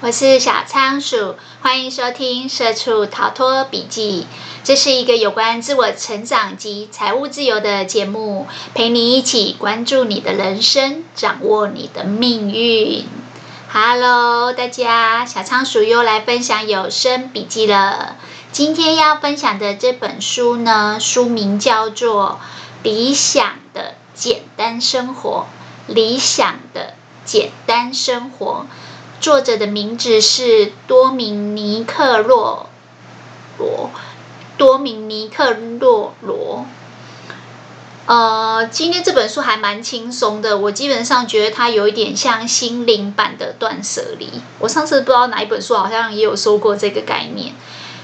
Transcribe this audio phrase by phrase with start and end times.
[0.00, 4.28] 我是小仓鼠，欢迎收听《社畜逃脱笔记》。
[4.62, 13.06] 这是一个有关自我成长及财务自由的节目，陪你一起关注你的人生，掌握你的命运。
[13.72, 18.14] Hello，大家，小仓鼠又来分享有声笔记了。
[18.52, 22.38] 今天要分享的这本书呢，书名叫做
[22.84, 25.46] 《理想的简单生活》。
[25.92, 26.94] 理想的
[27.24, 28.66] 简单生活。
[29.20, 32.68] 作者的名字是多明尼克·洛
[33.58, 33.90] 罗，
[34.56, 36.64] 多明尼克·洛罗。
[38.06, 44.30] 呃，今天这本书还蛮轻松的，我基本上觉得它有一点像心灵版的断舍离。
[44.60, 47.54] 我上次不知道哪一本书好像也有说过这个概念。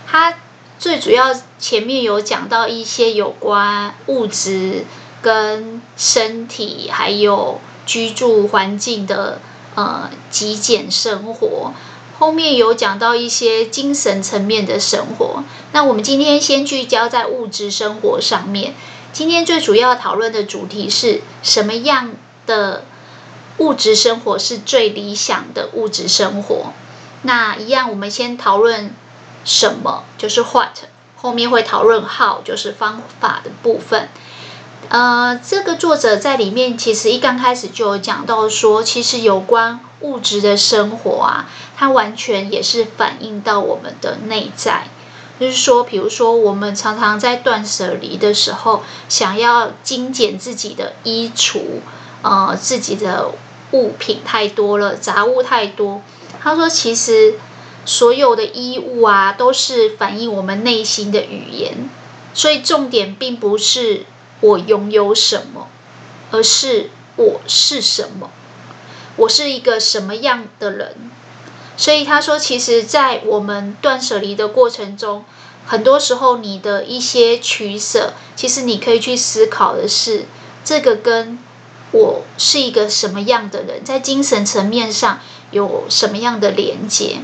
[0.06, 0.34] 它
[0.78, 4.84] 最主要前面有讲到一些有关物质
[5.22, 9.40] 跟身体还有居住环境的。
[9.74, 11.72] 呃，极简生活，
[12.18, 15.42] 后面有讲到一些精神层面的生活。
[15.72, 18.74] 那我们今天先聚焦在物质生活上面。
[19.12, 22.12] 今天最主要讨论的主题是什么样
[22.46, 22.84] 的
[23.58, 26.72] 物质生活是最理想的物质生活？
[27.22, 28.94] 那一样，我们先讨论
[29.44, 30.84] 什么，就是 what，
[31.16, 34.08] 后面会讨论 how，就是方法的部分。
[34.94, 44.86] 呃，这个作者在里面其实一刚开始就有讲到说，其实有关物质的生活啊，它完全也是反映到我们的内在。
[45.40, 51.80] 就是说，比如说我们常常在断舍离的时候，想要精简自己的衣橱，
[52.22, 53.32] 呃，自己的
[53.72, 56.02] 物品太多了，杂物太多。
[56.40, 57.34] 他说，其实
[57.84, 61.90] 所有的衣物啊，都是反映我们内心的语言，
[62.32, 64.06] 所以重点并不是。
[64.44, 65.68] 我拥有什么，
[66.30, 68.30] 而是我是什么？
[69.16, 70.94] 我是一个什么样的人？
[71.78, 75.24] 所以他说，其实，在我们断舍离的过程中，
[75.64, 80.26] 很多时候你的一些取舍，其实你可以去思考的是，
[80.62, 81.38] 这个跟
[81.92, 85.20] 我是一个什么样的人，在精神层面上
[85.52, 87.20] 有什么样的连接？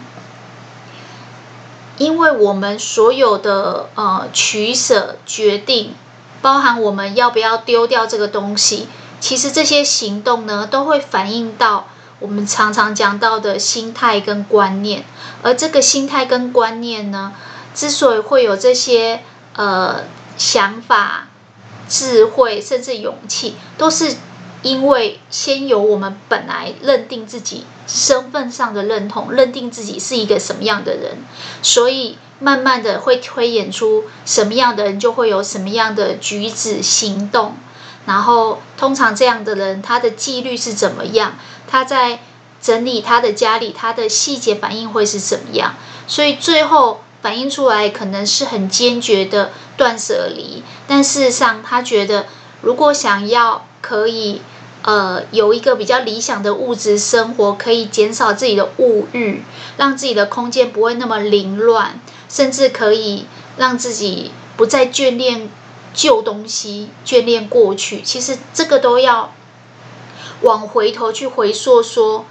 [1.98, 5.94] 因为我们所有的呃取舍决定。
[6.42, 8.88] 包含我们要不要丢掉这个东西，
[9.20, 15.04] 其实这些行动呢，都会反映到我们常常讲到的心态跟观念。
[15.42, 17.32] 而这个心态跟观念呢，
[17.74, 19.22] 之所以会有这些
[19.54, 20.04] 呃
[20.36, 21.28] 想法、
[21.88, 24.16] 智慧，甚至勇气，都是
[24.62, 31.18] 因为先有我们本来认定自己身份上的认同，认定自己是一个什么样的人，
[31.62, 32.18] 所以。
[32.42, 37.54] 慢慢的会推演出什么样的人就会有什么样的举止行动，
[38.06, 41.34] 然后通常这样的人他的纪律是怎么样？
[41.68, 42.20] 他在
[42.62, 45.74] 整理他的家里，他的细节反应会是怎么样？
[46.06, 52.24] 所以最后反映出来可能是很坚决的断舍离，但事实上他觉得
[52.62, 54.40] 如果想要可以
[54.90, 59.44] 呃有一个比较理想的物质生活，可以减少自己的物欲，
[59.76, 62.00] 让自己的空间不会那么凌乱。
[62.32, 65.48] 甚至可以让自己不再眷恋
[65.92, 68.02] 旧东西、眷恋过去。
[68.02, 69.34] 其实这个都要
[70.42, 72.24] 往回头去回溯，说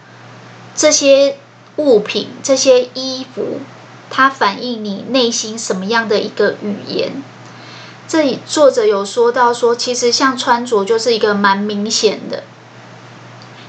[0.74, 1.36] 这些
[1.76, 3.60] 物品、这些衣服，
[4.10, 7.22] 它反映你内心什么样的一个语言。
[8.10, 12.42] 这里作者有说到说，其实像穿着就是一个蛮明显的，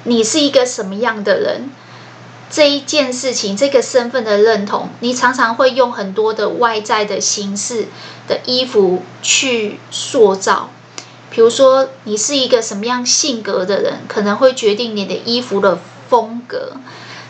[0.05, 1.71] 你是一个什么样的人。
[2.49, 7.89] 这一件事情，这个身份的认同，你常常会用很多的外在的形式
[8.27, 10.71] 的衣服去塑造。
[11.28, 15.78] 比如说，你是一个什么样性格的人，可能会决定你的衣服的
[16.09, 16.78] 风格。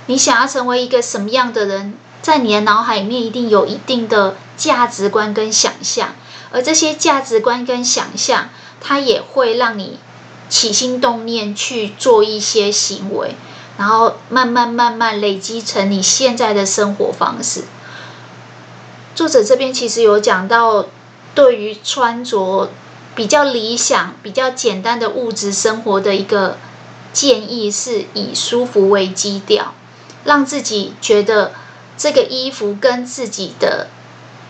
[0.06, 6.14] 你想要成为一个什么样的人，在你的脑海里面一定有一定的价值观跟想象，
[6.52, 8.48] 而这些价值观跟想象，
[8.80, 9.98] 它也会让你
[10.48, 13.34] 起心动念去做一些行为。
[13.78, 17.64] 然后慢慢慢慢累积成你现在的生活方式。
[19.14, 20.84] 作者这边其实有讲到，
[21.34, 22.70] 对于穿着
[23.14, 26.58] 比较理想、比较简单的物质生活的一个
[27.14, 29.72] 建议，是以舒服为基调，
[30.24, 31.52] 让自己觉得
[31.96, 33.88] 这个衣服跟自己的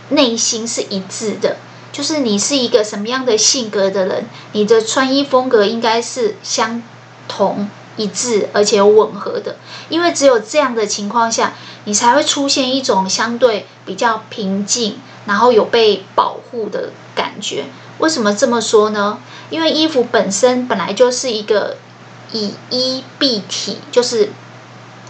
[0.09, 1.57] 内心是一致的。
[1.93, 6.83] 就是你是一个什么样的性格的人，你的穿衣风格应该是相
[7.29, 7.69] 同。
[7.97, 9.57] 一致而且吻合的，
[9.91, 11.53] 因为只有这样的情况下，
[11.85, 14.97] 你才会出现一种相对比较平静，
[15.27, 17.67] 然后有被保护的感觉。
[17.99, 19.19] 为什么这么说呢？
[19.51, 21.77] 因为衣服本身本来就是一个
[22.33, 24.31] 以衣蔽体，就是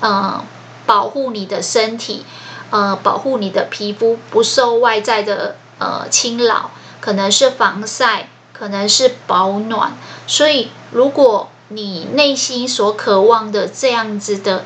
[0.01, 0.45] 嗯、呃、
[0.85, 2.25] 保护你的身体，
[2.71, 9.95] 呃，保护你的皮肤不受外在的呃清老，可能是防晒，可能是保暖。
[10.29, 14.65] 所以，如果你内心所渴望的这样子的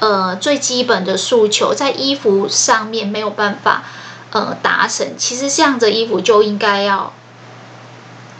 [0.00, 3.84] 呃最基本的诉求，在衣服上面没有办法
[4.30, 7.12] 呃达成，其实这样的衣服就应该要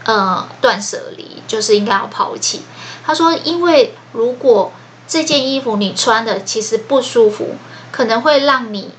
[0.05, 2.63] 呃断舍离，就是应该要抛弃。
[3.05, 4.73] 他说，因为如果
[5.07, 7.57] 这件衣服你穿的其实不舒服，
[7.93, 8.91] 可能会让你，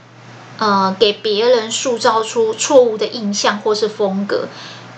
[0.58, 4.48] 呃，给别人塑造出错误的印象或是风格，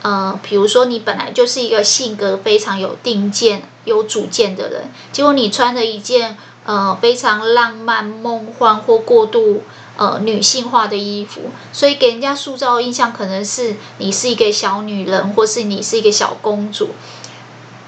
[0.04, 9.64] 呃，比如说你本来就是一个性格非常有定见、有主见的人，结果你穿了一件呃非常浪漫、梦幻或过度
[9.98, 16.90] 呃女性化的衣服，所以给人家塑造的印象可能是你是一个小女人，或是你是一个小公主，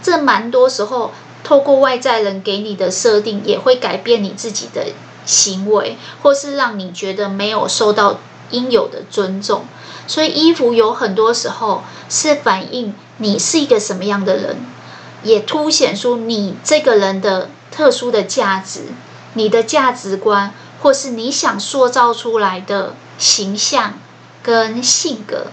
[0.02, 1.12] 这蛮多时候。
[1.42, 4.88] 透过外在人给你的设定，也会改变你自己的
[5.30, 8.18] 行为，或是让你觉得没有受到
[8.50, 9.64] 应有的尊重。
[10.08, 14.58] 所以，衣服有很多时候是反映你是一个什么样的人，
[15.22, 18.86] 也凸显出你这个人的特殊的价值、
[19.36, 23.94] 你的价值观，或是你想塑造出来的形象
[24.42, 25.48] 跟性格。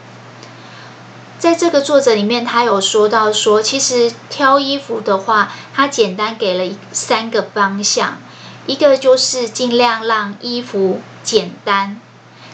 [1.38, 8.16] 在这个作者里面，他有说到说，其实挑衣服的话，他简单给了三个方向，
[8.66, 12.00] 一个就是尽量让衣服简单，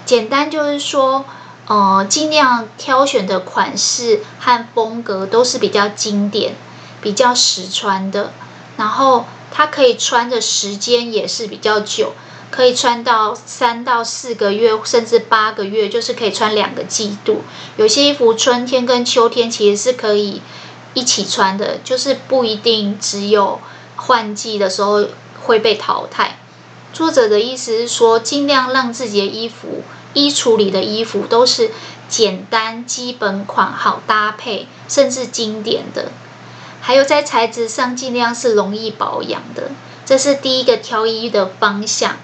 [0.04, 1.24] 简单就是说，
[1.66, 6.54] 呃，尽量挑选的款式和风格都是比较经典、
[7.00, 8.32] 比较实穿的，
[8.76, 12.12] 然后它可以穿的时间也是比较久。
[12.50, 17.44] 可以穿到三到四个月，甚至八个月，就是可以穿两个季度。
[17.78, 20.42] 有些衣服春天跟秋天其实是可以
[20.92, 23.58] 一起穿的，就是不一定只有
[23.96, 25.06] 换季的时候
[25.42, 26.38] 会被淘汰。
[26.92, 29.82] 作者的意思是说，尽量让自己的衣服、
[30.14, 31.70] 衣橱里的衣服都是
[32.08, 36.12] 简单、基本款、好搭配，甚至经典的。
[36.80, 39.70] 还有在材质上，尽量是容易保养的。
[40.04, 42.16] 这是第一个挑衣的方向。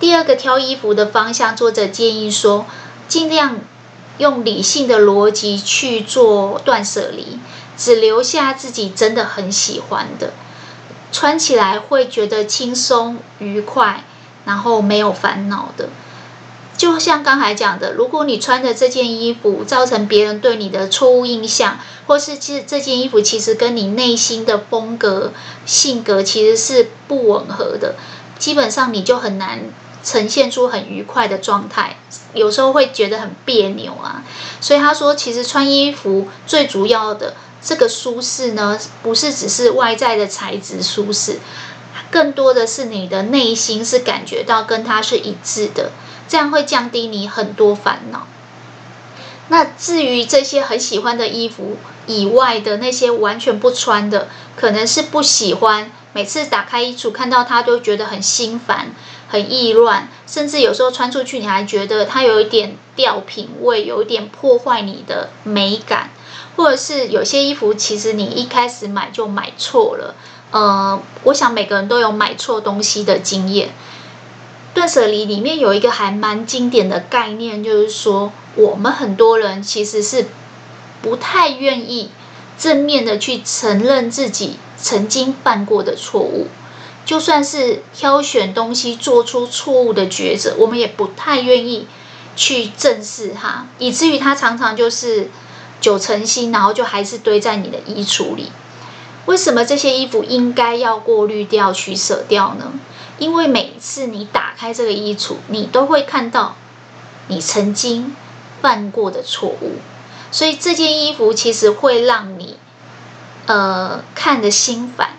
[0.00, 2.66] 第二个挑衣服的方向，作者建议说，
[3.06, 3.60] 尽量
[4.18, 7.38] 用理性的逻辑去做断舍离，
[7.76, 10.32] 只留下自己真的很喜欢的，
[11.14, 14.02] 穿起来会觉得轻松愉快，
[14.44, 15.88] 然后没有烦恼的。
[16.76, 21.78] 就像刚才讲的，如果你穿的这件衣服造成别人对你的错误印象，
[22.08, 25.32] 或是其实这件衣服其实跟你内心的风格、
[25.64, 27.94] 性格其实是不吻合的，
[28.40, 29.60] 基本上你就很难。
[30.02, 31.96] 呈现出很愉快的状态，
[32.34, 34.22] 有时候会觉得很别扭啊。
[34.60, 37.34] 所以他说，其实穿衣服最主要的
[37.64, 41.38] 这个舒适呢，不是只是外在的材质舒适，
[42.10, 45.90] 更多的是你的内心是感觉到跟它是一致的，
[46.28, 48.26] 这样会降低你很多烦恼。
[49.48, 51.76] 那至于这些很喜欢的衣服
[52.06, 58.94] 以外的那些完全不穿的，可能是不喜欢，每次打开衣橱看到它都觉得很心烦。
[59.34, 66.10] 很意乱，甚至有时候穿出去，你还觉得它有一点掉品味，有一点破坏你的美感，
[66.54, 70.14] 或者是有些衣服其实你一开始买就买错了。
[70.52, 73.70] 呃，我想每个人都有买错东西的经验。
[74.72, 80.26] 断舍离里面有一个还蛮经典的概念，就是说我们很多人其实是
[81.02, 82.10] 不太愿意
[82.56, 86.46] 正面的去承认自己曾经犯过的错误。
[87.04, 91.86] 就算是挑选东西做出错误的抉择，我们也不太愿意
[92.34, 95.30] 去正视它，以至于它常常就是
[95.80, 98.50] 九成新，然后就还是堆在你的衣橱里。
[99.26, 102.72] 为什么这些衣服应该要过滤掉、取舍掉呢？
[103.18, 106.56] 因为每一次你打开这个衣橱，你都会看到
[107.28, 108.14] 你曾经
[108.60, 109.76] 犯过的错误，
[110.30, 112.56] 所以这件衣服其实会让你
[113.46, 115.10] 呃看得心烦。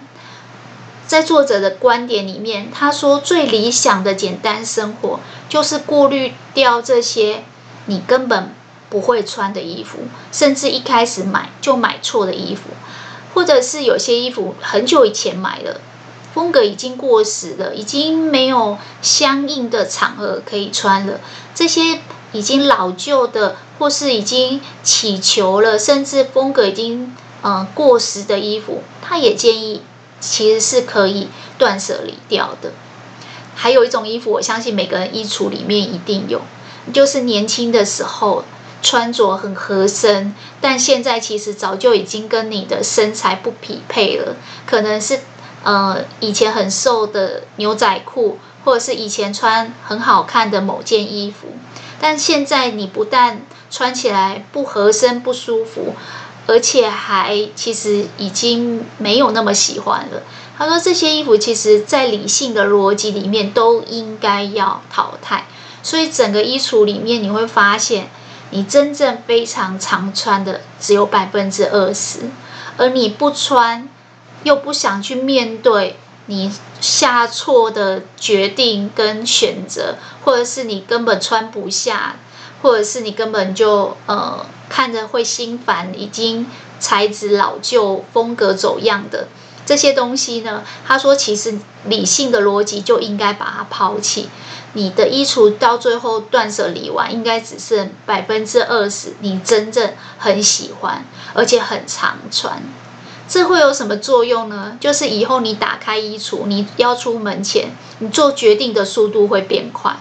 [1.08, 7.44] 在作者的观点里面，他说最理想的简单生活就是过滤掉这些
[7.86, 8.54] 你根本
[8.90, 10.00] 不会穿的衣服，
[10.32, 12.70] 甚至一开始买就买错的衣服，
[13.34, 15.80] 或者是有些衣服很久以前买了，
[16.34, 21.20] 风格已经过时了，已经没有相应的场合可以穿了。
[21.54, 29.84] 这些已经老旧的，或是已经起球了，甚至风格已经嗯、过时的衣服，他也建议。
[30.20, 32.72] 其实是可以断舍离掉的。
[33.54, 36.42] 还有一种衣服，我相信每个人衣橱里面一定有，
[36.92, 38.44] 就是年轻的时候
[38.82, 44.36] 穿着很合身，但现在其实早就已经跟你的身材不匹配了。
[44.66, 45.22] 可能是
[45.64, 51.48] 呃以前很瘦的牛仔裤，或者是以前穿很好看的某件衣服，
[52.00, 53.42] 但现在你不但
[53.72, 55.96] 穿起来不合身、不舒服，
[56.48, 60.24] 而且还其实已经没有那么喜欢了。
[60.58, 65.46] 他说这些衣服其实在理性的逻辑里面都应该要淘汰，
[65.84, 68.10] 所以整个衣橱里面你会发现，
[68.52, 72.30] 你真正非常常穿的只有百分之二十，
[72.78, 73.90] 而你不穿
[74.44, 75.98] 又不想去面对
[76.28, 82.16] 你下错的决定跟选择，或者是你根本穿不下。
[82.62, 86.48] 或者是你根本就呃看着会心烦，已经
[86.80, 89.28] 材质老旧、风格走样的
[89.66, 90.64] 这些东西呢？
[90.86, 94.30] 他说，其实理性的逻辑就应该把它抛弃。
[94.74, 102.62] 你的衣橱到最后断舍离完，应该只剩百分之二十，你真正很喜欢而且很常穿。
[103.28, 104.78] 这会有什么作用呢？
[104.80, 107.70] 就是以后你打开衣橱，你要出门前，
[108.00, 109.96] 你做决定的速度会变快。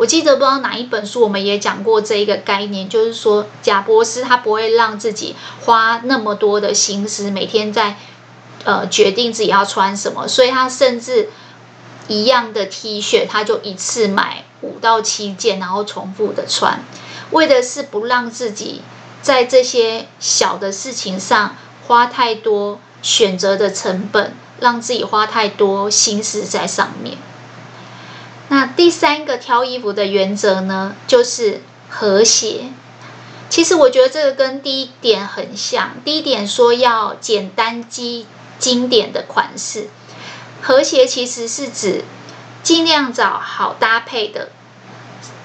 [0.00, 7.98] 我记得不知道哪一本书，我们也讲过这一个概念，就是说贾伯斯他不会让自己花那么多的心思，每天在
[8.64, 11.28] 呃决定自己要穿什么，所以他甚至
[12.08, 16.82] 一样的 T 恤，他就一次买五到七件，然后重复的穿，
[17.32, 18.80] 为的是不让自己
[19.20, 27.18] 在这些小的事情上花太多选择的成本，让自己花太多心思在上面。
[28.52, 32.64] 那第三个挑衣服的原则呢，就是和谐。
[33.48, 35.92] 其实我觉得这个跟第一点很像。
[36.04, 38.26] 第一点说要简单、经
[38.58, 39.88] 经典的款式，
[40.60, 42.04] 和谐其实是指
[42.64, 44.48] 尽量找好搭配的，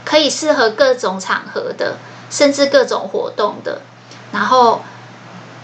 [0.03, 1.99] 可以适合各种场合的，
[2.31, 3.83] 甚至各种活动的。
[4.31, 4.83] 然后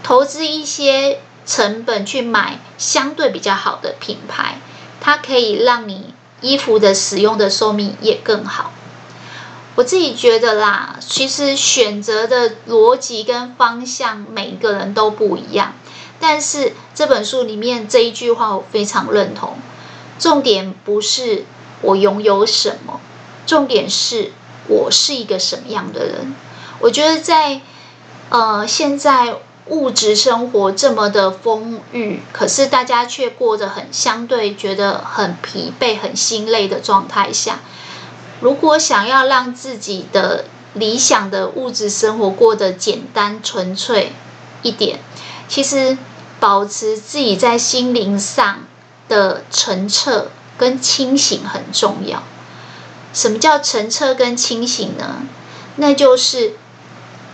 [0.04, 4.58] 投资一些成本去买相对比较好的品牌，
[5.00, 6.14] 它可以让你。
[6.42, 8.72] 衣服的使用的寿命也更好。
[9.76, 15.72] 我自己觉得啦，其实选择的逻辑跟方向每一个人都不一样。
[16.20, 19.56] 但是这本书里面这一句话我非常认同。
[20.18, 21.46] 重点不是
[21.80, 23.00] 我拥有什么，
[23.46, 24.32] 重点是
[24.68, 26.34] 我是一个什么样的人。
[26.80, 27.62] 我觉得在
[28.28, 29.36] 呃现在。
[29.66, 37.60] 物质生活这么的丰裕，可是大家却过得很相对觉得很疲惫、很心累的状态下。
[38.40, 44.12] 如果想要让自己的理想的物质生活过得简单纯粹
[44.62, 44.98] 一点，
[45.48, 45.96] 其实
[46.40, 48.64] 保持自己在心灵上
[49.08, 52.24] 的澄澈跟清醒很重要。
[53.14, 55.22] 什么叫澄澈跟清醒呢？
[55.76, 56.54] 那就是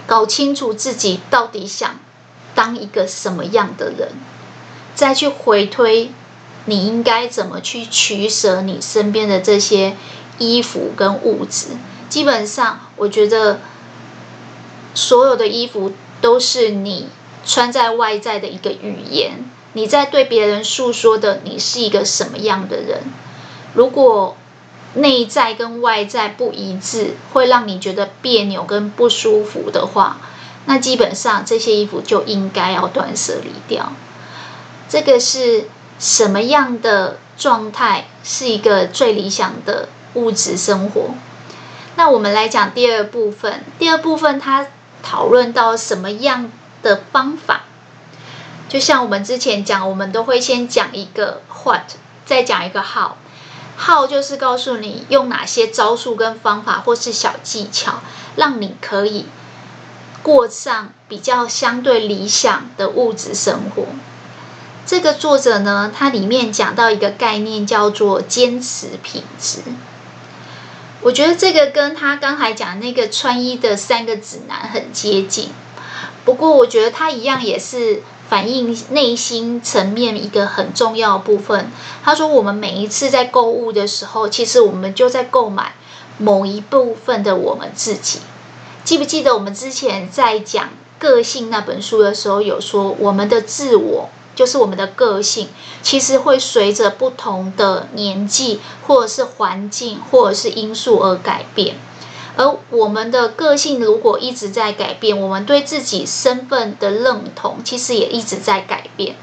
[0.06, 1.98] 搞清楚自己到底想。
[2.58, 4.08] 当一个什么样的人，
[4.96, 6.10] 再去回推，
[6.64, 9.96] 你应该怎么去取舍你身边的这些
[10.38, 11.68] 衣服跟物质？
[12.08, 13.60] 基本上，我觉得
[14.92, 17.06] 所有的衣服都是你
[17.46, 23.02] 穿在外在的一个语言，你在对别人诉说的你是一个什么样的人。
[23.72, 24.36] 如果
[24.94, 30.18] 内在跟外在不一致，会让你觉得别扭跟不舒服的话。
[30.68, 33.90] 那基本上这些衣服就应该要断舍离掉。
[34.86, 35.66] 这个是
[35.98, 41.14] 什么样的状态是一个最理想的物质生活？
[41.96, 43.64] 那我们来讲第二部分。
[43.78, 44.66] 第二部分它
[45.02, 47.62] 讨论到什么样的方法？
[48.68, 51.92] 就像我们之前讲，我们都会先讲一个 what，
[52.26, 53.12] 再讲一个 how。
[53.78, 58.00] how 就是告诉你用哪些招数跟方法或是小技巧，
[58.36, 59.24] 让你可以。
[60.28, 63.86] 过上比较相对理想的物质生活。
[64.84, 69.60] 这个作者呢，他里面讲到一个概念叫做坚持品质。
[71.00, 75.48] 我觉得这个跟他刚才讲那个穿衣的三个指南很接近。
[76.26, 81.70] 不过，我觉得他一样也是反映内心层面一个很重要的部分。
[82.04, 85.72] 他说，我们每一次在购物的时候，其实我们就在购买
[86.18, 88.18] 某一部分的我们自己。
[88.88, 95.48] 记不记得我们之前在讲个性那本书的时候，有说我们的自我就是我们的个性，
[95.82, 101.76] 其实会随着不同的年纪，或者是环境，或者是因素而改变。
[102.38, 109.16] 而我们的个性如果一直在改变，我们对自己身份的认同其实也一直在改变。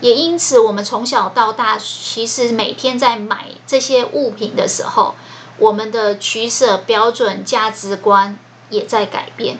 [0.00, 5.16] 也因此，我们从小到大，其实每天在买这些物品的时候，
[5.58, 8.38] 我们的取舍标准、价值观。
[8.70, 9.58] 也在改变，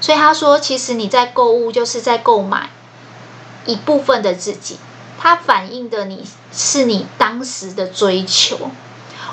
[0.00, 2.70] 所以他说，其实你在购物就是在购买
[3.66, 4.78] 一部分的自己，
[5.18, 8.70] 它反映的你是你当时的追求。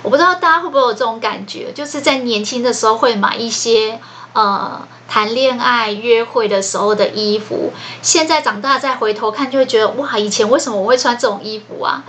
[0.03, 3.99] 我不知道大家会不会有这种感觉，就是在年轻的时候会买一些
[4.33, 7.71] 呃谈恋爱约会的时候的衣服，
[8.03, 12.03] 现在长大再回头看，就会觉得哇，以前为什么我会穿这种衣服啊？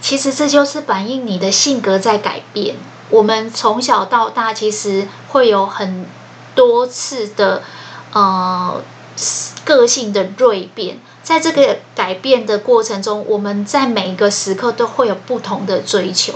[0.00, 2.76] 其实这就是反映你的性格在改变。
[3.10, 6.06] 我们从小到大，其实会有很
[6.54, 7.62] 多次的
[8.12, 8.82] 呃
[9.64, 16.34] 个性的锐变，在这个改变的过程中，我们在每一个时刻都会有不同的追求。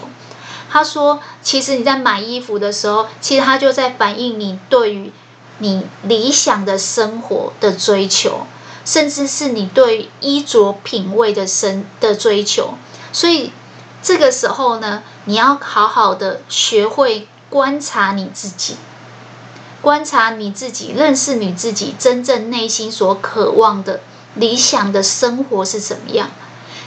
[0.71, 5.12] 他说：“其实你在买衣服的时候，其实他就在反映你对于
[5.59, 8.47] 你理想的生活的追求，
[8.85, 12.75] 甚至是你对衣着品味的生的追求。
[13.12, 13.52] 所以
[14.02, 18.75] 这个时候呢，你要好好的学会观察你自己，
[19.84, 24.00] 观察你自己，认识你自己真正内心所渴望的
[24.34, 26.30] 理想的生活是怎么样。”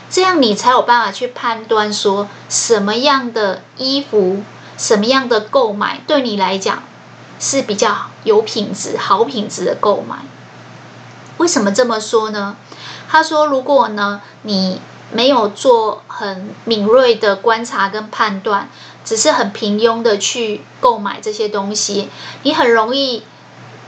[0.09, 4.41] 这样你才有办法去判断说什么样的衣服、
[4.77, 6.81] 什么样的购买对你来讲
[7.39, 10.19] 是比较有品质、好品质的购买。
[11.37, 12.55] 为什么这么说呢？
[13.07, 18.69] 他说，如果呢你没有做很敏锐的观察跟判断，
[19.07, 22.09] 只是很平庸的去购买这些东西，
[22.43, 23.23] 你很容易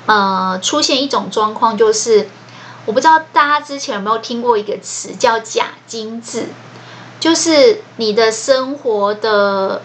[0.06, 2.30] 呃出现一种状况，就是。
[2.86, 6.48] 我不知道大家之前有没有听过一个词叫“假精致”，
[7.20, 9.84] 就是你的生活的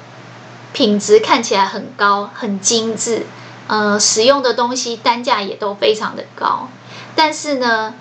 [0.73, 3.27] 品质看起来很高、很精致，
[3.67, 6.71] 呃，使用的东西单价也都非常的高，
[7.15, 7.95] 但是呢，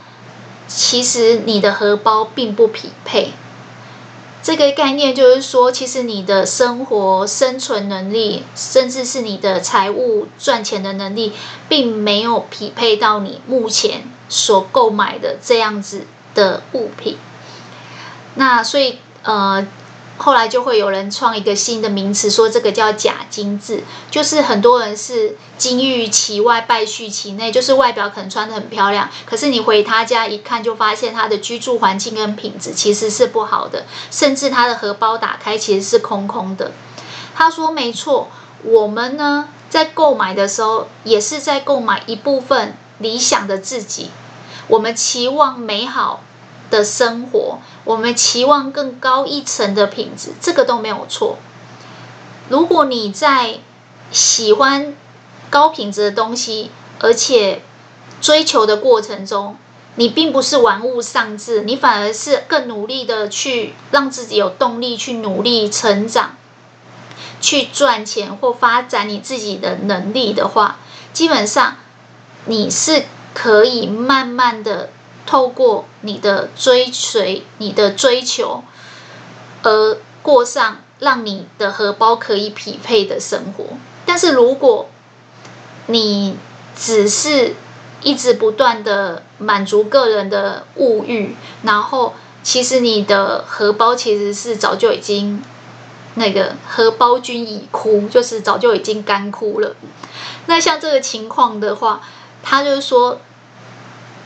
[0.70, 3.34] 其实你的荷包并不匹配。
[4.44, 11.32] 这个概念就是说，其实你的生活生存能力，甚至是你的财务赚钱的能力，
[11.70, 17.18] 并没有匹配到你目前所购买的这样子的物品。
[18.36, 19.66] 那所以，呃。
[20.24, 36.72] 后来就会有人创一个新的名词，说这个叫假精致，就是很多人是金玉其外，败絮其内，就是外表可能穿得很漂亮，可是你回他家一看，就发现他的居住环境跟品质其实是不好的，甚至他的荷包打开其实是空空的。
[37.36, 38.30] 他说没错，
[38.64, 44.10] 我们呢在购买的时候，也是在购买一部分理想的自己，
[44.68, 46.24] 我们期望美好
[46.70, 47.60] 的生活。
[47.84, 51.38] 我们期望更高一层的品质，这个都没有错。
[52.50, 53.60] 如果你在
[54.12, 54.96] 喜欢
[55.50, 57.62] 高品质的东西，而且
[58.22, 59.58] 追求的过程中，
[59.96, 66.36] 你并不是玩物丧志，你反而是更努力的去让自己有动力去努力成长，
[67.42, 70.80] 去赚钱或发展你自己的能力的话，
[71.12, 71.76] 基本上
[72.46, 74.90] 你是可以慢慢的。
[75.34, 78.64] 透过你的追随、你的追求，
[79.64, 83.66] 而过上让你的荷包可以匹配的生活。
[84.06, 84.92] 但是，如果
[85.88, 86.38] 你
[86.76, 87.56] 只是
[88.04, 95.42] 一直不断的满足个人的物欲，然后其实你的荷包其实是早就已经
[96.14, 99.76] 那个荷包君已枯，就是早就已经干枯了。
[100.46, 102.02] 那像这个情况的话，
[102.44, 103.20] 他就是说。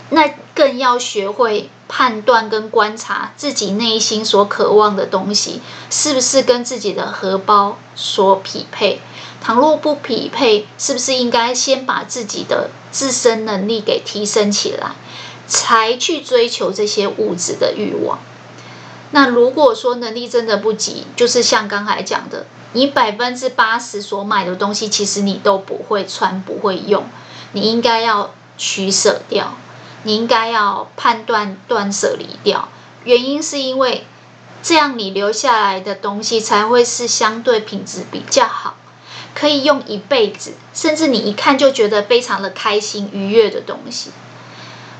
[0.10, 0.26] 那
[0.58, 9.00] 更要学会判断跟观察自己内心所渴望的东西，是不是跟自己的荷包所匹配？
[9.40, 14.94] 倘若不匹配，是不是应该先把自己的自身能力给提升起来，
[15.48, 18.18] 才去追求这些物质的欲望？
[19.12, 27.04] 那如果说能力真的不及，就是像刚才讲的，你百分之八十所买的东西，其实你都不会穿，不会用，
[27.52, 29.56] 你应该要取舍掉。
[30.04, 32.70] 你应该要判断断舍离掉，
[33.04, 34.06] 原因是因为
[34.64, 38.76] 这样你留下来的东西才会是相对品质比较好，
[39.36, 44.12] 可以用一辈子，甚至你一看就觉得非常的开心愉悦的东西。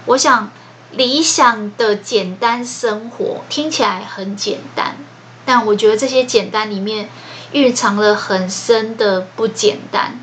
[0.06, 0.52] 我想
[0.92, 4.98] 理想的简单生活听起来很简单，
[5.46, 7.10] 但我觉得这些简单里面
[7.52, 10.20] 蕴藏了很深的不简单，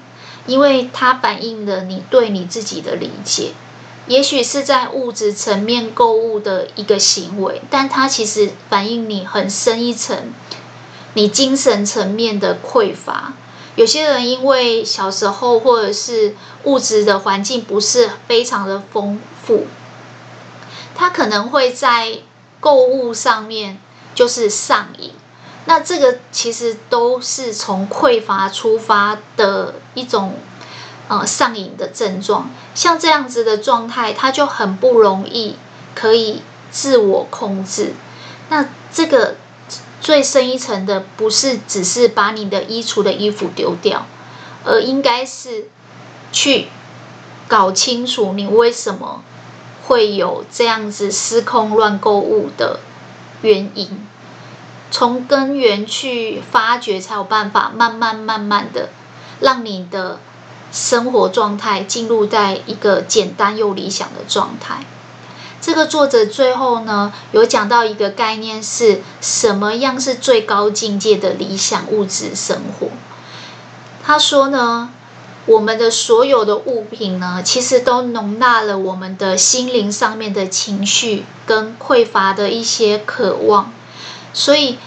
[0.46, 3.52] 因为它反映了你对你自己的理解。
[4.06, 10.30] 也许是在物质层面购物的一个行为，但它其实反映你很深一层，
[11.14, 13.32] 你精神层面的匮乏。
[13.76, 19.66] 有些人因为小时候或者是物质的环境不是非常的丰富，
[20.94, 22.18] 他可能会在
[22.60, 23.78] 购物上面
[24.14, 25.12] 就是上瘾。
[25.64, 30.34] 那这个其实都是从匮乏出发的一种。
[31.06, 35.56] 呃，上瘾的症状，像这样子的状态，他就很不容易
[35.94, 37.92] 可以自我控制。
[38.48, 39.36] 那这个
[40.00, 44.06] 最深一层的，不是只是把你的衣橱的衣服丢掉，
[44.64, 45.68] 而应该是
[46.32, 46.68] 去
[47.48, 49.22] 搞清楚你为什么
[49.86, 52.80] 会有这样子失控乱购物的
[53.42, 54.06] 原因，
[54.90, 58.88] 从根源去发掘，才有办法慢慢慢慢的
[59.40, 60.18] 让你的
[60.74, 64.84] 生活状态进入在一个简单又理想的状态。
[65.60, 72.88] 这个作者最后呢，有讲到一个概念，是什么样是最高境界的理想物质生活？
[74.02, 74.90] 他说呢，
[75.46, 83.72] 我们的所有的物品呢，其实都容纳了我们的心灵上面的情绪跟匮乏的一些渴望，
[84.34, 84.78] 所以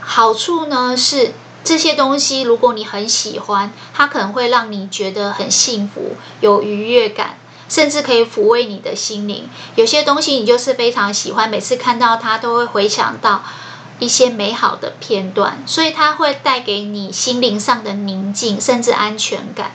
[0.00, 1.32] 好处呢是
[1.64, 7.38] 这些东西，如果你很喜欢，它可能会让你觉得很幸福，有愉悦感。
[7.68, 9.48] 甚至可以抚慰你的心灵。
[9.76, 13.42] 有些东西你就是非常喜欢，每次看到它都会回想到
[13.98, 19.72] 一些美好的片段，所以它会带给你心灵上的宁静，甚至安全感。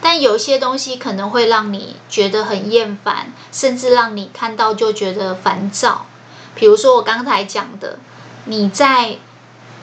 [0.00, 6.06] 但有些东西可能会让你觉得很厌烦，甚至让你看到就觉得烦躁。
[6.56, 8.00] 比如说我刚才讲的，
[8.46, 9.18] 你在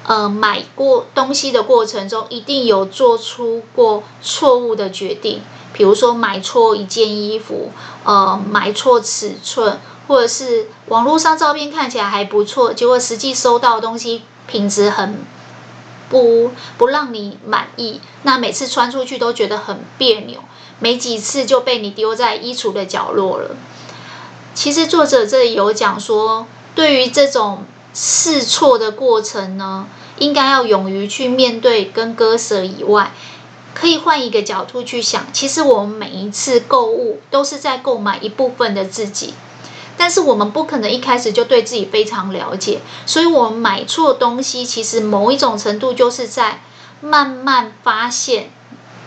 [0.08, 5.42] 呃买过东西的过程中，一定有做出过错误的决定。
[5.74, 7.72] 比如说买错一件衣服，
[8.04, 15.20] 呃，买错尺寸，或者是网络上照片看起来还不错，结果实际收到的东西品质很
[16.10, 20.40] 不不让你满意，那每次穿出去都觉得很别扭，
[20.80, 23.56] 没几次就被你丢在衣橱的角落了。
[24.56, 27.66] 其实作者这里有讲说，对于这种
[28.00, 29.88] 试错的过程呢，
[30.20, 33.12] 应该要勇于去面对跟割舍以外。
[33.74, 39.34] 可以换一个角度去想，其实我们每一次购物都是在购买一部分的自己，
[39.96, 46.62] 但是我们不可能一开始就对自己非常了解，所以我们买错东西，其实某一种程度就是在
[47.02, 48.50] 慢慢发现、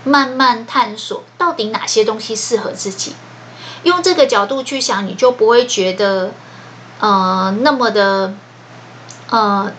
[0.05, 3.14] 慢慢探索到底哪些东西适合自己。
[3.83, 6.33] 用这个角度去想，你就不会觉得
[7.00, 8.35] 呃那么的
[9.31, 9.73] 呃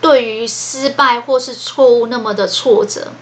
[0.00, 3.12] 对于失败或是错误那么的挫折。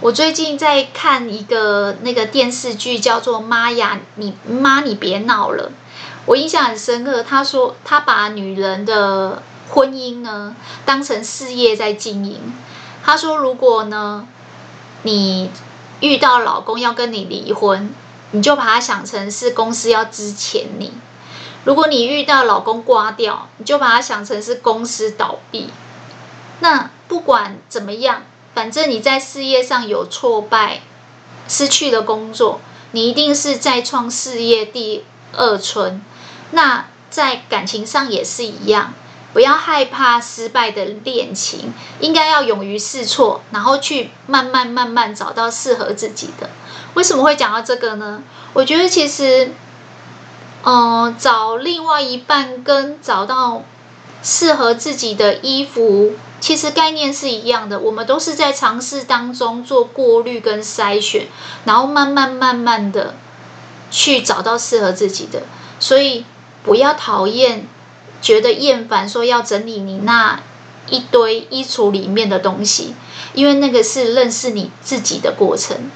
[0.00, 5.68] 我最近在看一个那个电视剧，叫做《妈呀，你妈你别闹了》，
[6.24, 7.22] 我印象很深刻。
[7.22, 12.40] 他说他把女人的婚姻呢当成事业在经营。
[13.04, 14.26] 他说如果呢
[15.02, 15.50] 你
[16.00, 17.90] 遇到老公要跟你离婚，
[18.30, 20.92] 你就把他想成是公司要支遣你；
[21.64, 25.70] 如果你遇到老公挂掉，你就把它想成是公司倒闭。
[26.60, 28.22] 那不管怎么样。
[28.52, 30.82] 反正你在事业上有挫败，
[31.46, 36.02] 失去了工作，你一定是再创事业第二春。
[36.50, 38.92] 那在感情上也是一样，
[39.32, 46.50] 不要害怕失败的恋情，应该要勇于试错，然后去慢慢慢慢找到适合自己的。
[46.94, 48.24] 为什么会讲到这个呢？
[48.52, 49.52] 我觉得其实，
[50.62, 53.62] 呃，找另外一半跟找到
[54.22, 56.12] 适合自己的衣服。
[56.40, 61.28] 其实概念是一样的，我们都是在尝试当中做过滤跟筛选，
[61.66, 63.14] 然后慢慢慢慢的
[63.90, 65.42] 去找到适合自己的。
[65.78, 66.24] 所以
[66.62, 67.66] 不要讨厌，
[68.22, 70.40] 觉得厌烦，说要整理你那
[70.88, 72.94] 一堆衣橱里面的东西，
[73.34, 75.90] 因为那个是认识你自己的过程。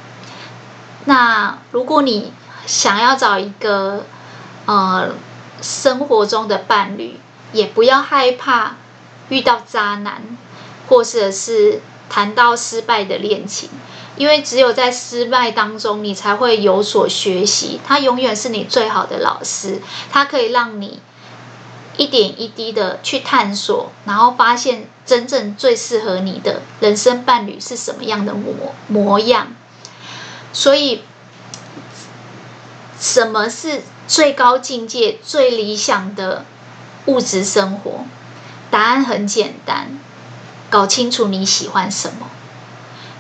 [1.07, 2.33] 那如果你
[2.67, 4.05] 想要找一个
[4.67, 5.15] 呃
[5.61, 7.19] 生活中的伴侣，
[7.53, 8.77] 也不要害怕。
[9.31, 10.23] 遇到渣男，
[10.87, 13.71] 或者是谈到失败的恋情，
[14.17, 17.81] 因为只有在失败当中，你才会有所学习。
[17.87, 19.81] 他永远是你最好的老师，
[20.13, 21.01] 他可以让你
[21.97, 29.55] 一点一滴的去探索，然后发现真正最适合你的人生伴侣是什么样的模模样。
[30.53, 31.03] 所以，
[33.01, 36.45] 什么是最高境界、最理想的
[37.07, 38.05] 物质生活？
[38.71, 39.99] 答案很简单，
[40.69, 42.29] 搞清楚你喜欢什么，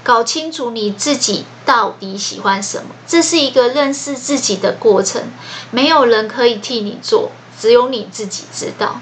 [0.03, 5.23] 搞清楚你自己到底喜欢什么，这是一个认识自己的过程。
[5.70, 9.01] 没有人可以替你做，只有你自己知道。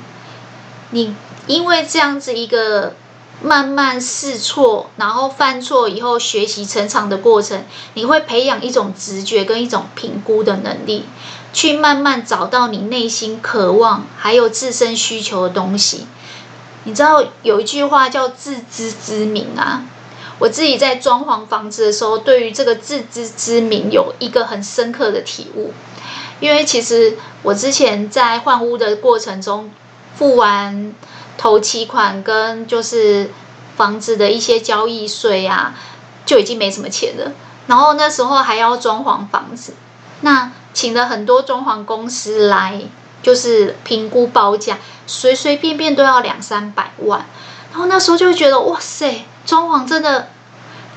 [0.90, 1.14] 你
[1.47, 2.95] 因为这样子一个
[3.40, 7.64] 慢慢试错，然后犯错以后学习成长的过程，
[7.95, 11.07] 你会培养一种直觉跟一种评估的能力，
[11.52, 16.06] 去慢慢找到你内心渴望还有自身需求的东西。
[16.84, 19.84] 你知道有一句话叫自知之明啊，
[20.38, 25.72] 我自己在装潢房子的时候，对于这个自知之明有一个很深刻的体悟。
[26.40, 29.70] 因为其实我之前在换屋的过程中，
[30.16, 30.92] 付完
[31.38, 33.30] 头期款跟就是
[33.76, 35.74] 房子的一些交易税啊，
[36.26, 37.30] 就已经没什么钱了。
[37.68, 39.74] 然后那时候还要装潢房子，
[40.22, 42.82] 那请了很多装潢公司来，
[43.22, 47.26] 就是评估报价，随随便便都要两三百万。
[47.70, 50.28] 然后那时候就会觉得，哇塞，装潢真的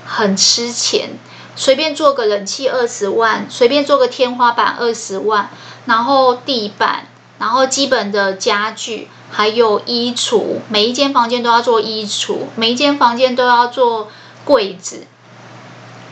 [0.05, 1.11] 很吃钱。
[1.57, 5.49] 随便做个冷气二十万，随便做个天花板二十万，
[5.85, 7.07] 然后地板，
[7.39, 14.09] 然后基本的家具，还有衣橱，每一间房间都要做衣橱，每一间房间都要做
[14.43, 15.07] 柜子。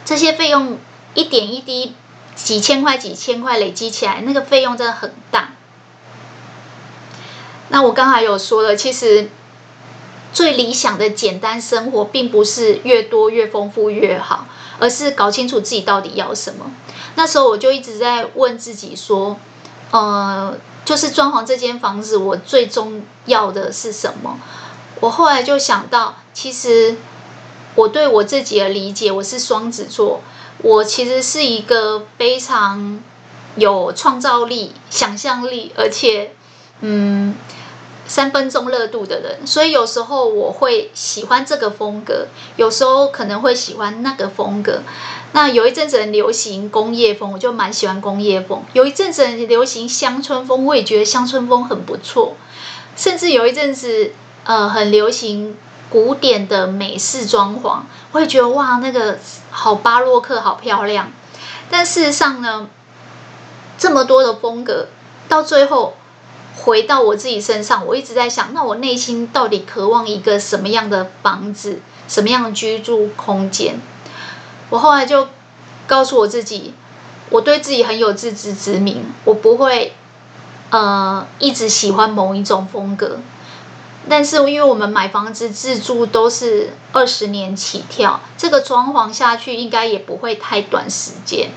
[0.05, 0.77] 这些费用
[1.13, 1.93] 一点一滴，
[2.35, 5.51] 几千块几千块累积起来，那个费用真的很大。
[7.69, 9.29] 那我刚才有说了，其实
[10.31, 14.47] 最理想的简单生活，并不是越多越丰富越好。
[14.79, 16.65] 而是搞清楚自己到底要什么。
[17.15, 19.37] 那时候我就一直在问自己说，
[19.91, 24.39] 呃，就是装潢这间房子，我最终要的是什么？
[24.99, 26.95] 我后来就想到，其实
[27.75, 30.21] 我对我自己的理解，我是双子座，
[30.63, 32.99] 我其实是一个非常
[33.55, 36.33] 有创造力、想象力，而且，
[36.81, 37.35] 嗯。
[38.05, 44.83] 三分钟热度的人，所以有时候我会喜欢这个风格，有时候可能会喜欢那个风格。
[45.31, 52.35] 那有一阵子很流行工业风，我就蛮喜欢工业风；有一阵子很流行乡村风，我也觉得乡村风很不错。
[52.97, 54.11] 甚至有一阵子，
[54.43, 55.57] 呃，很流行
[55.93, 57.81] 古典的美式装潢，
[58.13, 59.19] 我也觉得哇，那个
[59.51, 61.11] 好巴洛克，好漂亮。
[61.69, 62.67] 但事实上呢，
[63.77, 64.87] 这么多的风格，
[65.29, 65.93] 到最后。
[66.55, 73.79] 回到我自己身上，我一直在想，那我内心到底渴望一个什么样的房子，什么样的居住空间？
[74.69, 75.27] 我后来就
[75.87, 76.75] 告诉我自己，
[77.31, 79.95] 我对自己很有自知之明，我不会
[80.69, 83.17] 呃一直喜欢某一种风格。
[84.09, 91.51] 但是因为我们买房子自住都是二十年起跳，这个装潢下去应该也不会太短时间，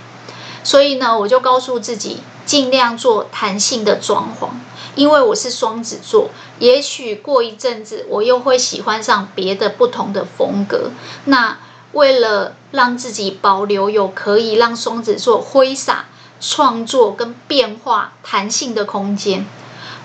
[0.62, 4.48] 所以呢，我就告诉自己，尽量做弹性的装潢。
[4.94, 10.90] 因为我是双子座，也许过一阵子我又会喜欢上别的不同的风格。
[11.26, 11.58] 那
[11.92, 16.06] 为了让自己保留有可以让双子座挥洒、
[16.40, 19.46] 创作跟变化、弹性的空间，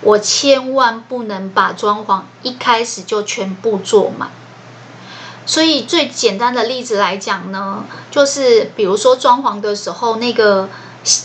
[0.02, 4.30] 我千万不能把装潢一开始就全部做满。
[5.46, 10.68] 所以最简单的例子来讲呢，就是比如说装潢的时候那个。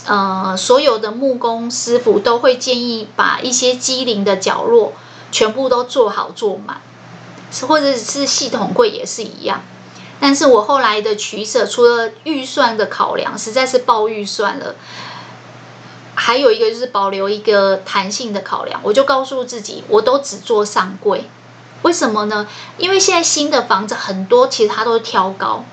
[0.06, 4.92] 呃，所有的木工师傅都会建议把一些机灵的角落
[5.30, 6.80] 全部都做好做满，
[7.68, 9.62] 或者是系统柜也是一样。
[10.18, 14.74] 但是我后来的取舍，除了预算的考量，实在是爆预算了，
[16.18, 18.80] 还有一个就是保留一个弹性的考量。
[18.82, 21.30] 我就告诉自己，我都只做上柜。
[21.82, 22.48] 为什么呢？
[22.76, 25.64] 因为现在新的房子很多，其实它都是挑高。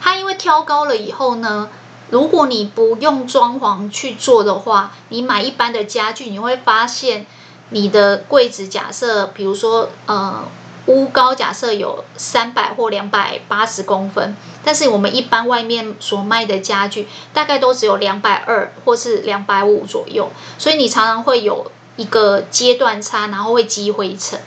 [0.00, 1.70] 它因为挑高了以后呢，
[2.10, 7.26] 如果你不用装潢去做的话，你买一般的家具，你会发现
[7.68, 10.42] 你的柜子假设，比如说呃
[10.86, 24.40] 屋高假设有三百或两百八十公分，但是我们一般外面所卖的家具大概都只有两百二或是两百五左右，所以你常常会有一个阶段差，然后会积灰尘。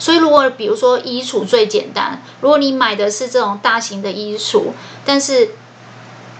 [0.00, 4.66] 所以如果比如说衣橱最简单，如果你买的是这种大型的衣橱，
[5.04, 5.50] 但是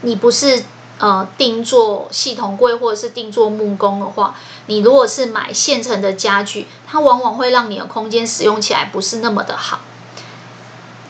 [0.03, 0.65] 你不是
[0.99, 4.35] 呃定做系统柜或者是定做木工的话，
[4.67, 9.81] 你如果是买现成的家具，它往往会让你的空间使用起来不是那么的好。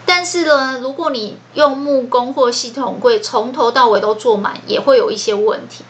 [0.05, 5.85] 但是呢，如果你用木工或系统柜从头到尾都做满，也会有一些问题。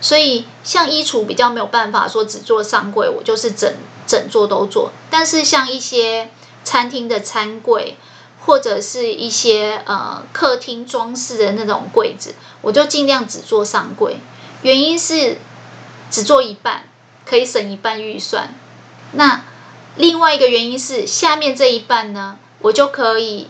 [0.00, 3.72] 所以像衣橱比较没有办法说只做上柜，我就是整
[4.06, 4.90] 整座都做。
[5.10, 6.30] 但是像一些
[6.64, 7.96] 餐厅的餐柜。
[8.46, 14.18] 或者是一些呃客厅装饰的那种柜子，我就尽量只做上柜。
[14.62, 15.38] 原因是
[16.10, 16.84] 只做一半
[17.24, 18.54] 可以省一半预算。
[19.12, 19.42] 那
[19.96, 23.48] 另外一个原因是下面这一半呢，我就可以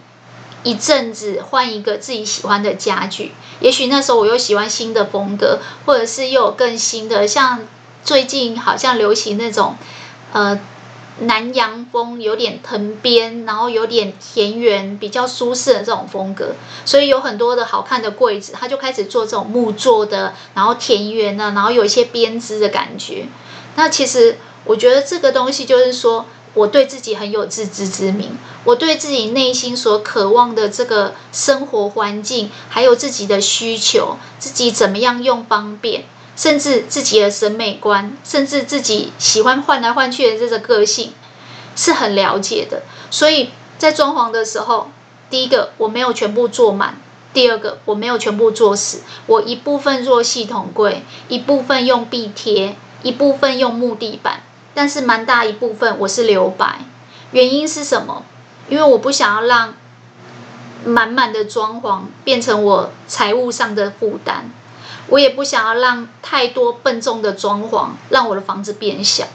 [0.62, 3.32] 一阵子换一个自己喜欢的家具。
[3.60, 7.60] 也许那时候我又喜欢新的风格，或者是又有更新的，像
[8.02, 9.76] 最近好像流行那种
[10.32, 10.58] 呃。
[11.20, 23.26] 南洋风有点藤边，然后有点田园，比较舒适的这种风格，所以有很多的好看的柜子，他就开始做这种木做的，然后田园的，然后有一些编织的感觉。
[23.76, 36.04] 那其实我觉得这个东西就是说，我对自己很有自知之明，我对自己内心所渴望的这个生活环境，还有自己的需求，自己怎么样用方便。
[36.36, 41.12] 甚至自己的审美观，甚至自己喜欢换来换去的这个个性，
[41.74, 42.82] 是很了解的。
[43.10, 44.90] 所以在装潢的时候，
[45.30, 46.96] 第一个我没有全部做满，
[47.32, 54.42] 第二个我没有全部做死，我一部分做系统柜，一部分用壁贴，一部分用木地板，
[54.74, 56.80] 但是蛮大一部分我是留白。
[57.32, 58.24] 原因是什么？
[58.68, 59.74] 因为我不想要让
[60.84, 64.50] 满满的装潢变成我财务上的负担，
[65.08, 69.26] 我也不想要让太多笨重的装潢让我的房子变小。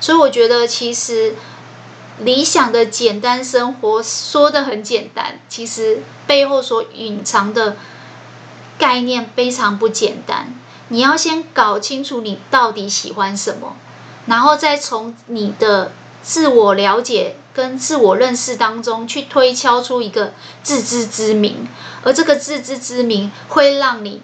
[0.00, 1.34] 所以我觉得，其实
[2.18, 7.76] 理想的简单生活说得很简单，其实背后所隐藏的
[8.78, 10.54] 概念非常不简单。
[10.88, 13.76] 你要先搞清楚你到底喜欢什么，
[14.26, 21.66] 然后再从你的自我了解跟自我认识当中去推敲出一个自知之明，
[22.02, 24.20] 而这个自知之明会让你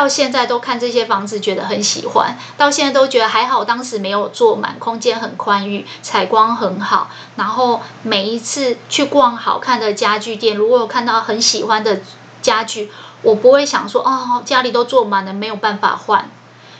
[0.00, 12.00] 到现在都看这些房子觉得很喜欢，到现在都觉得还好，当时没有做满，空间很宽裕，采光很好，然后每一次去逛好看的家具店，如果有看到很喜欢的
[12.40, 16.30] 家具，我不会想说哦，家里都做满了，没有办法换，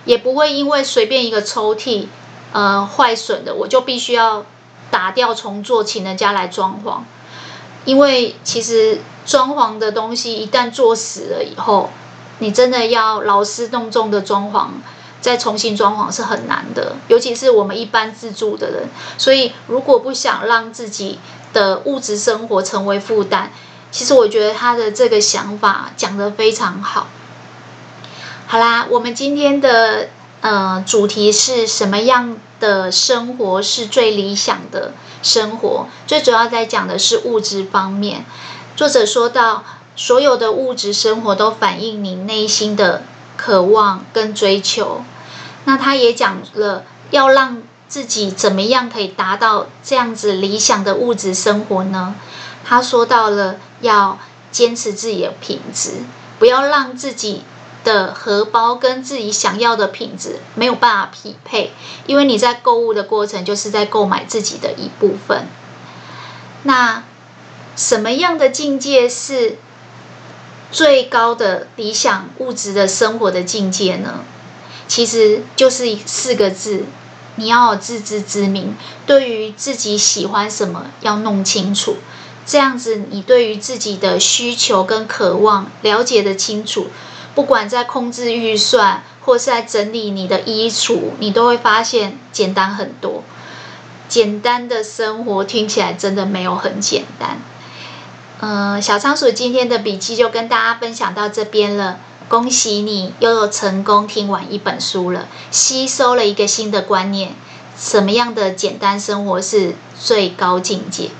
[0.06, 2.06] 也不会因为随便一个抽屉。
[2.52, 4.46] 呃，坏损的我就必须要
[4.90, 7.00] 打掉重做，请人家来装潢。
[7.84, 11.90] 因为其实装潢的东西一旦做死了以后，
[12.40, 14.66] 你真的要劳师动众的装潢，
[15.20, 16.96] 再重新装潢是很难的。
[17.06, 21.20] 尤其是我们一般自住的人，所以如果不想让自己
[21.52, 23.50] 的物质生活成为负担，
[23.92, 27.06] 其实我觉得他的这个想法讲得非常好。
[28.46, 30.08] 好啦，我们今天的。
[30.42, 35.86] 呃，主题是什么样的生活是最理想的生活？
[36.06, 38.24] 最主要在讲的是物质方面。
[38.74, 39.62] 作者说到，
[40.00, 43.02] 所有的物质生活都反映你内心的
[43.36, 45.02] 渴望跟追求。
[45.66, 52.14] 那他也讲了，要让自己怎么样可以达到这样子理想的物质生活呢？
[52.64, 54.18] 他说到了，要
[54.50, 55.96] 坚持自己的品质，
[56.38, 57.42] 不要让自己。
[57.82, 61.72] 的荷包跟自己想要的品质没有办法匹配，
[62.06, 65.46] 因为你在购物的过程就是在购买自己的一部分。
[66.64, 67.02] 那
[67.76, 69.56] 什么样的境界是
[70.72, 74.24] 最高的理想物质的生活的境界呢？
[74.86, 76.84] 其实就是四个字：
[77.36, 78.74] 你要有自知之明。
[79.06, 81.96] 对于自己喜欢什么，要弄清楚，
[82.46, 86.88] 这样子你对于自己的需求跟渴望了解得清楚。
[87.34, 93.22] 不管在控制预算，或是在整理你的衣橱，你都会发现简单很多。
[94.08, 97.38] 简单的生活听起来真的没有很简单。
[98.42, 101.98] 嗯、小仓鼠今天的笔记就跟大家分享到这边了。
[102.28, 107.34] 恭喜你又有成功听完一本书了，吸收了一个新的观念：
[107.76, 111.10] 什么样的简单生活是最高境界？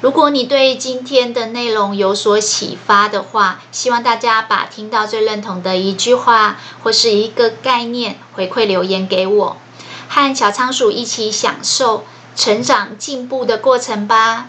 [0.00, 9.56] 如果你对今天的内容有所启发的话，希望大家把听到最认同的一句话或是一个概念回馈留言给我，
[10.08, 12.04] 和小仓鼠一起享受
[12.36, 14.48] 成长进步的过程吧。